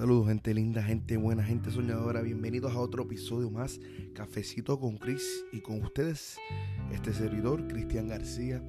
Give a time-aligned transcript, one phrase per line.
[0.00, 2.22] Saludos gente linda, gente buena, gente soñadora.
[2.22, 3.78] Bienvenidos a otro episodio más,
[4.14, 6.38] Cafecito con Chris y con ustedes,
[6.90, 8.64] este servidor, Cristian García.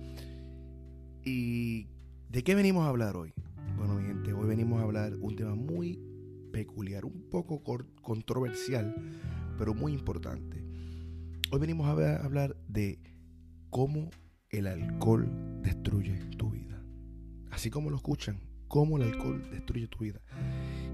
[1.23, 1.87] ¿Y
[2.27, 3.33] de qué venimos a hablar hoy?
[3.77, 6.01] Bueno, mi gente, hoy venimos a hablar un tema muy
[6.51, 7.63] peculiar, un poco
[8.01, 8.93] controversial,
[9.57, 10.61] pero muy importante.
[11.49, 12.99] Hoy venimos a hablar de
[13.69, 14.09] cómo
[14.49, 16.83] el alcohol destruye tu vida.
[17.51, 20.21] Así como lo escuchan, cómo el alcohol destruye tu vida.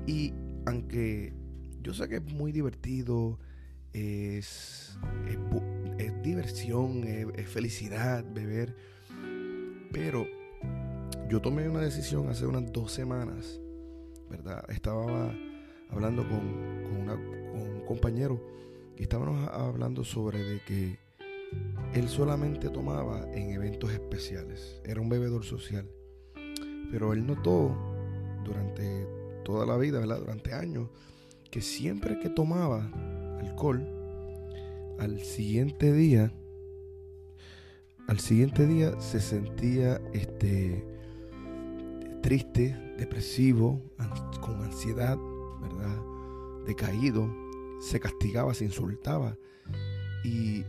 [0.07, 0.33] Y
[0.65, 1.33] aunque
[1.83, 3.37] yo sé que es muy divertido,
[3.93, 4.97] es,
[5.97, 8.75] es, diversión, es, felicidad beber,
[9.91, 10.25] pero
[11.29, 13.59] yo tomé una decisión hace unas dos semanas,
[14.29, 14.63] ¿verdad?
[14.69, 15.33] Estaba
[15.89, 18.41] hablando con, un compañero
[18.97, 20.97] y estábamos hablando sobre de que
[21.93, 25.89] él solamente tomaba en eventos especiales, era un bebedor social,
[26.91, 27.75] pero él notó
[28.43, 29.16] durante
[29.47, 30.19] toda la vida, ¿verdad?
[30.19, 30.89] Durante años,
[31.49, 32.91] que siempre que tomaba
[33.39, 33.81] alcohol,
[34.99, 36.33] al siguiente día,
[38.09, 40.85] al siguiente día se sentía este
[42.21, 43.81] triste, depresivo,
[44.41, 45.17] con ansiedad,
[45.61, 45.95] ¿verdad?
[46.65, 47.33] Decaído,
[47.79, 49.37] se castigaba, se insultaba
[50.25, 50.65] y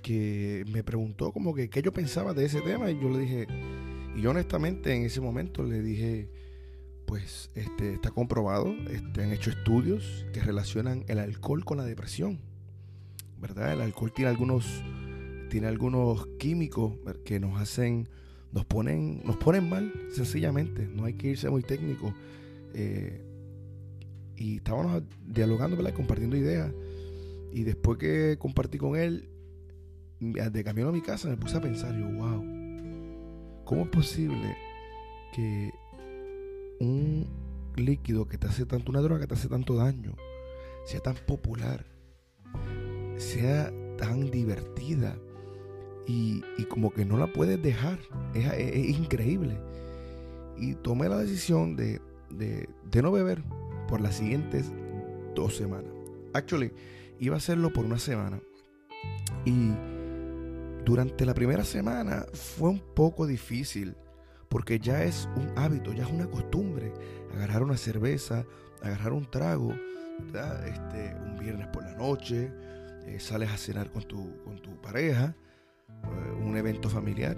[0.00, 3.46] que me preguntó como que qué yo pensaba de ese tema y yo le dije,
[4.16, 6.30] y yo honestamente en ese momento le dije,
[7.08, 12.38] pues este, está comprobado, este, han hecho estudios que relacionan el alcohol con la depresión.
[13.40, 13.72] ¿Verdad?
[13.72, 14.84] El alcohol tiene algunos,
[15.48, 16.92] tiene algunos químicos
[17.24, 18.10] que nos hacen,
[18.52, 20.86] nos ponen, nos ponen mal, sencillamente.
[20.86, 22.12] No hay que irse muy técnico.
[22.74, 23.22] Eh,
[24.36, 25.94] y estábamos dialogando, ¿verdad?
[25.94, 26.70] compartiendo ideas.
[27.54, 29.30] Y después que compartí con él,
[30.20, 32.44] de camino a mi casa me puse a pensar, yo, wow,
[33.64, 34.56] ¿cómo es posible
[35.34, 35.70] que
[36.80, 37.26] un
[37.76, 40.14] líquido que te hace tanto, una droga que te hace tanto daño,
[40.84, 41.84] sea tan popular,
[43.16, 45.16] sea tan divertida
[46.06, 47.98] y, como que no la puedes dejar.
[48.34, 49.58] Es, increíble.
[50.56, 52.00] Y tomé la decisión de,
[52.30, 53.42] de, no beber
[53.88, 54.72] por las siguientes
[55.34, 55.92] dos semanas.
[56.32, 56.72] Actually,
[57.20, 58.40] iba a hacerlo por una semana.
[59.44, 59.72] Y
[60.84, 63.94] durante la primera semana fue un poco difícil
[64.48, 66.92] porque ya es un hábito, ya es una costumbre.
[67.34, 68.44] Agarrar una cerveza,
[68.82, 69.74] agarrar un trago,
[70.66, 72.52] este, un viernes por la noche,
[73.06, 75.34] eh, sales a cenar con tu, con tu pareja,
[75.88, 77.36] eh, un evento familiar.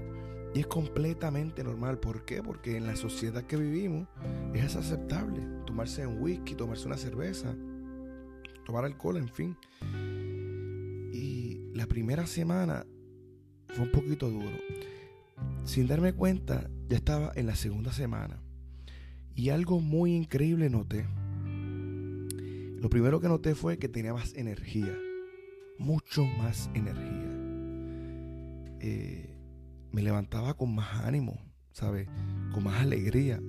[0.54, 1.98] Y es completamente normal.
[1.98, 2.42] ¿Por qué?
[2.42, 4.08] Porque en la sociedad que vivimos
[4.52, 7.54] es aceptable tomarse un whisky, tomarse una cerveza,
[8.66, 9.56] tomar alcohol, en fin.
[11.12, 12.84] Y la primera semana
[13.68, 14.50] fue un poquito duro.
[15.64, 18.40] Sin darme cuenta, ya estaba en la segunda semana.
[19.34, 21.06] Y algo muy increíble noté.
[22.80, 24.96] Lo primero que noté fue que tenía más energía.
[25.78, 27.28] Mucho más energía.
[28.80, 29.36] Eh,
[29.92, 31.38] me levantaba con más ánimo,
[31.72, 32.08] ¿sabes?
[32.52, 33.40] Con más alegría.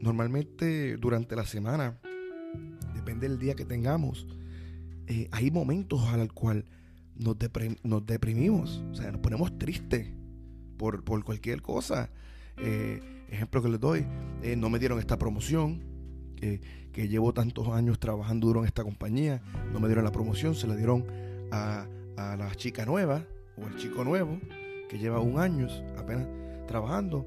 [0.00, 1.98] Normalmente durante la semana,
[2.94, 4.26] depende del día que tengamos,
[5.06, 6.66] eh, hay momentos al cual
[7.16, 7.36] nos,
[7.82, 10.17] nos deprimimos, o sea, nos ponemos tristes
[10.78, 12.10] por, cualquier cosa.
[12.56, 14.06] Eh, ejemplo que les doy,
[14.42, 15.86] eh, no me dieron esta promoción,
[16.40, 20.68] que llevo tantos años trabajando duro en esta compañía, no me dieron la promoción, se
[20.68, 21.04] la dieron
[21.50, 23.24] a, la chica nueva
[23.56, 24.40] o el chico nuevo
[24.88, 25.66] que lleva un año
[25.96, 26.28] apenas
[26.68, 27.26] trabajando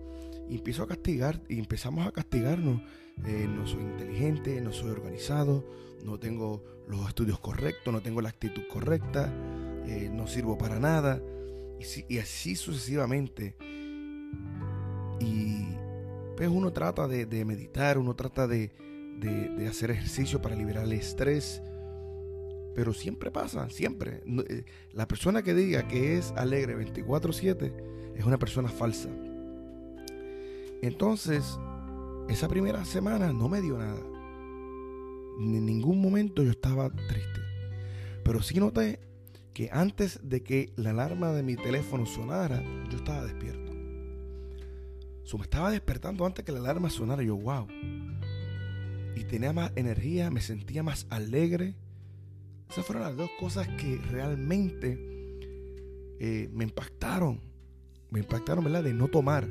[0.50, 2.82] y empiezo a castigar y empezamos a castigarnos.
[3.26, 5.66] Eh, no soy inteligente, no soy organizado,
[6.06, 9.28] no tengo los estudios correctos, no tengo la actitud correcta,
[10.12, 11.22] no sirvo para nada.
[12.10, 13.56] Y, así sucesivamente.
[15.20, 15.66] Y
[16.36, 18.72] pues uno trata de, meditar, uno trata de,
[19.70, 21.62] hacer ejercicio para liberar el estrés.
[22.74, 24.24] Pero siempre pasa, siempre.
[24.48, 27.74] Eh, la persona que diga que es alegre 24/7
[28.16, 29.10] es una persona falsa.
[30.82, 31.60] Entonces,
[32.30, 34.00] esa primera semana no me dio nada.
[35.40, 37.42] En ningún momento yo estaba triste.
[38.24, 39.00] Pero sí noté
[39.54, 43.72] que antes de que la alarma de mi teléfono sonara, yo estaba despierto.
[45.38, 47.24] Me estaba despertando antes que la alarma sonara.
[47.24, 47.68] Yo, wow.
[49.16, 51.76] Y tenía más energía, me sentía más alegre.
[52.70, 54.98] Esas fueron las dos cosas que realmente
[56.20, 57.42] eh, me impactaron.
[58.10, 58.84] Me impactaron, ¿verdad?
[58.84, 59.48] De no tomar.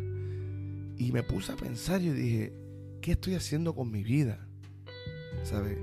[0.97, 2.52] Y me puse a pensar y dije,
[3.00, 4.47] ¿qué estoy haciendo con mi vida?
[5.44, 5.79] ¿Sabes?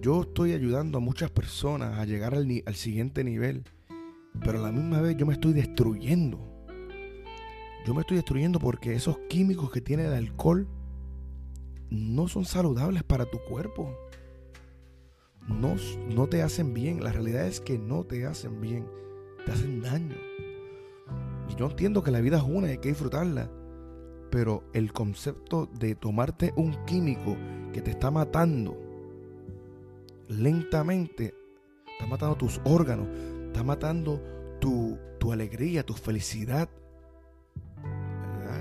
[0.00, 3.64] Yo estoy ayudando a muchas personas a llegar al, siguiente nivel,
[4.44, 6.38] pero a la misma vez yo me estoy destruyendo.
[7.86, 10.66] Yo me estoy destruyendo porque esos químicos que tiene el alcohol
[11.90, 13.94] no son saludables para tu cuerpo.
[15.48, 15.76] No,
[16.14, 17.04] no te hacen bien.
[17.04, 18.86] La realidad es que no te hacen bien.
[19.44, 20.16] Te hacen daño.
[21.50, 23.50] Y yo entiendo que la vida es una y hay que disfrutarla.
[24.30, 27.36] Pero el concepto de tomarte un químico
[27.72, 28.83] que te está matando
[30.28, 31.34] lentamente,
[31.92, 33.08] está matando tus órganos,
[33.46, 34.20] está matando
[34.60, 36.68] tu, tu alegría, tu felicidad,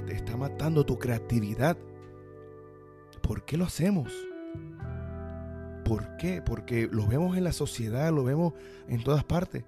[0.10, 1.78] está matando tu creatividad.
[3.22, 4.12] ¿Por qué lo hacemos?
[5.86, 6.42] ¿Por qué?
[6.42, 8.54] Porque lo vemos en la sociedad, lo vemos
[8.88, 9.64] en todas partes.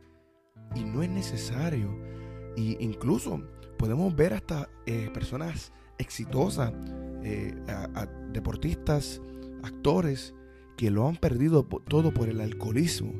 [0.76, 1.98] Y no es necesario.
[2.56, 3.42] Y incluso
[3.78, 6.74] podemos ver hasta eh, personas exitosas,
[7.24, 7.54] eh,
[8.32, 9.22] deportistas,
[9.64, 10.34] actores,
[10.76, 13.14] que lo han perdido todo por el alcoholismo.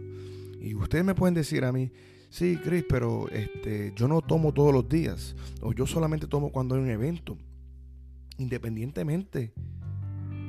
[0.60, 1.92] Y ustedes me pueden decir a mí,
[2.30, 6.76] sí, Chris, pero este, yo no tomo todos los días, o yo solamente tomo cuando
[6.76, 7.38] hay un evento.
[8.38, 9.54] Independientemente,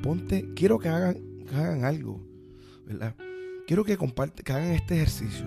[0.01, 1.17] ponte, quiero que hagan,
[1.53, 2.21] hagan algo.
[3.67, 5.45] Quiero que, comparte, que hagan este ejercicio.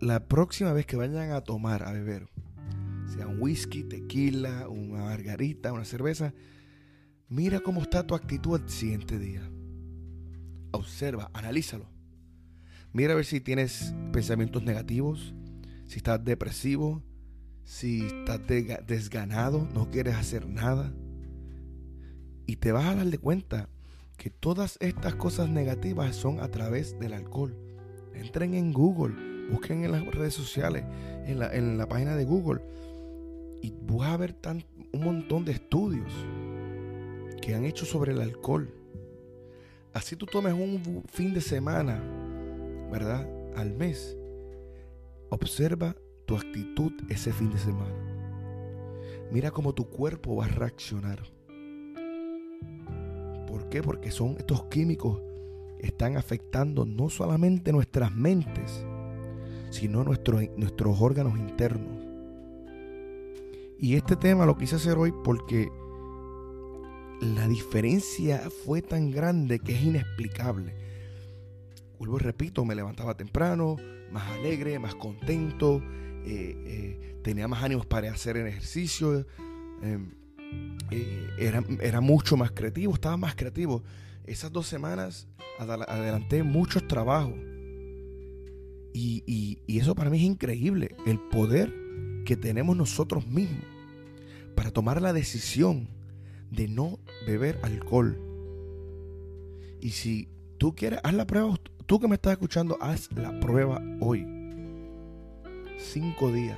[0.00, 2.28] La próxima vez que vayan a tomar, a beber,
[3.06, 6.32] sea un whisky, tequila, una margarita, una cerveza,
[7.30, 9.48] mira cómo está tu actitud el siguiente día.
[10.72, 11.86] Observa, analízalo.
[12.92, 15.32] Mira a ver si tienes pensamientos negativos,
[15.86, 17.02] si estás depresivo,
[17.64, 18.40] si estás
[18.86, 20.92] desganado, no quieres hacer nada.
[22.46, 23.68] Y te vas a dar de cuenta
[24.16, 27.56] que todas estas cosas negativas son a través del alcohol.
[28.12, 29.14] Entren en Google,
[29.50, 30.84] busquen en las redes sociales,
[31.26, 32.60] en la, en la página de Google,
[33.62, 36.12] y vas a ver tan, un montón de estudios
[37.40, 38.72] que han hecho sobre el alcohol.
[39.92, 42.00] Así tú tomes un fin de semana
[42.90, 43.26] ¿verdad?
[43.56, 44.16] Al mes.
[45.30, 45.94] Observa
[46.26, 47.94] tu actitud ese fin de semana.
[49.30, 51.20] Mira cómo tu cuerpo va a reaccionar.
[53.46, 53.82] ¿Por qué?
[53.82, 55.22] Porque son estos químicos
[55.78, 58.84] están afectando no solamente nuestras mentes,
[59.70, 62.06] sino nuestros, nuestros órganos internos.
[63.78, 65.70] Y este tema lo quise hacer hoy porque
[67.20, 70.80] la diferencia fue tan grande que es inexplicable
[72.00, 73.76] vuelvo y repito, me levantaba temprano,
[74.10, 75.82] más alegre, más contento,
[76.24, 79.26] eh, eh, tenía más ánimos para hacer el ejercicio,
[79.82, 80.10] em,
[80.90, 81.28] eh,
[81.80, 83.82] era, mucho más creativo, estaba más creativo.
[84.24, 85.28] Esas dos semanas
[85.58, 87.38] adelanté muchos trabajos.
[88.94, 89.22] Y,
[89.66, 91.72] y eso para mí es increíble, el poder
[92.24, 93.64] que tenemos nosotros mismos
[94.56, 95.88] para tomar la decisión
[96.50, 98.18] de no beber alcohol.
[99.80, 101.54] Y si tú quieres, haz la prueba
[101.90, 104.24] Tú que me estás escuchando, haz la prueba hoy.
[105.76, 106.56] Cinco días.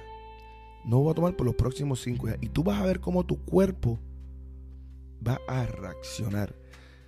[0.84, 2.38] No voy a tomar por los próximos cinco días.
[2.42, 3.98] Y tú vas a ver cómo tu cuerpo
[5.26, 6.54] va a reaccionar.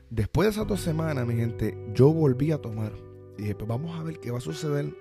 [0.09, 2.93] Después de esas dos semanas, mi gente, yo volví a tomar.
[3.37, 4.97] Y dije, pues vamos a ver qué va a suceder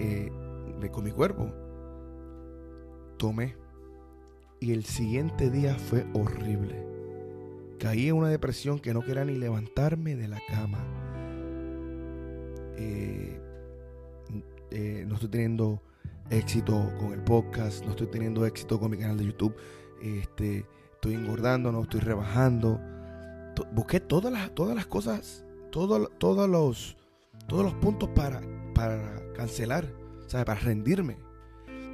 [0.00, 0.32] eh,
[0.90, 1.48] con mi cuerpo.
[3.18, 3.61] Tomé.
[4.62, 6.86] Y el siguiente día fue horrible.
[7.80, 10.78] Caí en una depresión que no quería ni levantarme de la cama
[12.76, 13.40] eh,
[14.70, 15.82] eh, no estoy teniendo
[16.30, 19.54] éxito con el podcast, no estoy teniendo éxito con mi canal de YouTube,
[20.00, 22.80] este, estoy engordando, no estoy rebajando.
[23.72, 26.96] Busqué todas las, todas las cosas, todos, todos, los,
[27.48, 28.40] todos los puntos para,
[28.74, 29.86] para cancelar,
[30.30, 31.18] para rendirme.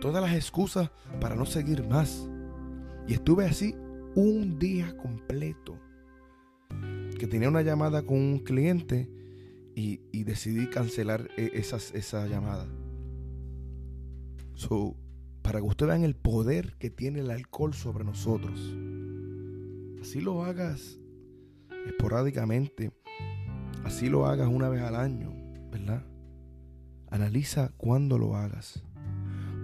[0.01, 2.29] Todas las excusas para no seguir más.
[3.09, 3.75] Y estuve así
[4.15, 5.79] un día completo.
[7.19, 9.11] Que tenía una llamada con un cliente
[9.75, 12.69] y, decidí cancelar e, esas, esa llamada.
[15.43, 18.77] Para que ustedes vean el poder que tiene el alcohol sobre nosotros.
[20.03, 21.01] Así lo hagas
[21.87, 22.93] esporádicamente,
[23.85, 25.33] así lo hagas una vez al año,
[25.71, 26.05] ¿verdad?
[27.11, 28.83] Analiza cuándo lo hagas,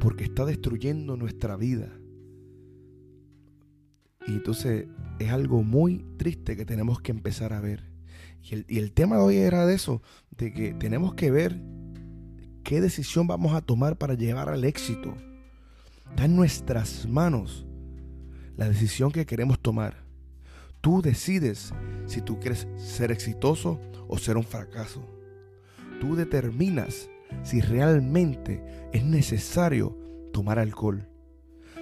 [0.00, 1.92] porque está destruyendo nuestra vida.
[4.26, 4.86] Y entonces
[5.18, 7.94] es algo muy triste que tenemos que empezar a ver.
[8.42, 10.02] Y el, tema de hoy era de eso,
[10.36, 11.62] de que tenemos que ver
[12.62, 15.14] qué decisión vamos a tomar para llevar al éxito.
[16.10, 17.66] Está en nuestras manos
[18.56, 20.04] la decisión que queremos tomar.
[20.82, 21.72] Tú decides
[22.06, 25.08] si tú quieres ser exitoso o ser un fracaso.
[25.98, 27.08] Tú determinas
[27.42, 28.62] si realmente
[28.92, 29.96] es necesario
[30.34, 31.08] tomar alcohol.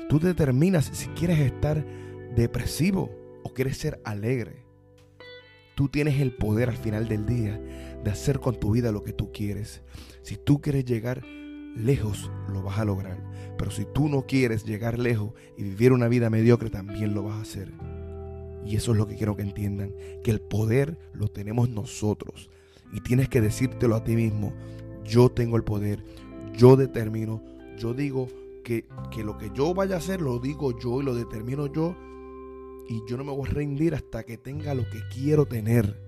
[0.08, 1.84] Tú determinas si quieres estar
[2.34, 3.10] depresivo
[3.42, 4.64] o quieres ser alegre.
[5.74, 7.58] Tú tienes el poder al final del día
[8.04, 9.82] de hacer con tu vida lo que tú quieres.
[10.22, 11.24] Si tú quieres llegar
[11.76, 13.18] lejos, lo vas a lograr.
[13.56, 17.36] Pero si tú no quieres llegar lejos y vivir una vida mediocre, también lo vas
[17.36, 17.72] a hacer.
[18.64, 22.50] Y eso es lo que quiero que entiendan, que el poder lo tenemos nosotros.
[22.92, 24.52] Y tienes que decírtelo a ti mismo,
[25.04, 26.04] yo tengo el poder,
[26.56, 27.42] yo determino,
[27.76, 28.28] yo digo
[28.62, 31.96] que, que lo que yo vaya a hacer lo digo yo y lo determino yo.
[32.92, 35.98] Y yo no me voy a rendir hasta que tenga lo que quiero tener.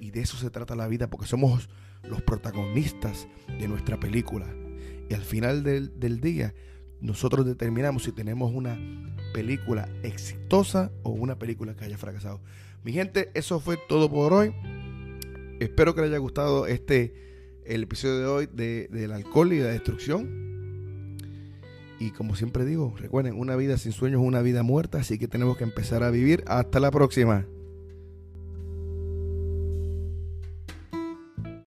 [0.00, 1.68] Y de eso se trata la vida, porque somos
[2.02, 4.52] los protagonistas de nuestra película.
[5.08, 6.52] Y al final del, del día,
[7.00, 8.76] nosotros determinamos si tenemos una
[9.32, 12.40] película exitosa o una película que haya fracasado.
[12.82, 14.52] Mi gente, eso fue todo por hoy.
[15.60, 19.68] Espero que les haya gustado este el episodio de hoy de, del alcohol y la
[19.68, 20.45] destrucción.
[21.98, 25.28] Y como siempre digo, recuerden, una vida sin sueños es una vida muerta, así que
[25.28, 26.44] tenemos que empezar a vivir.
[26.46, 27.46] Hasta la próxima.